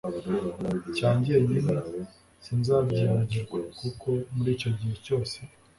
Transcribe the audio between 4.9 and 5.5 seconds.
cyose